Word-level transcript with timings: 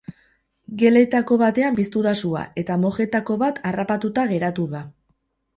Geletako 0.83 1.37
batean 1.41 1.77
piztu 1.81 2.01
da 2.07 2.15
sua, 2.21 2.41
eta 2.63 2.79
mojetako 2.87 3.39
bat 3.45 3.63
harrapatuta 3.73 4.29
geratu 4.33 4.71
da. 4.77 4.87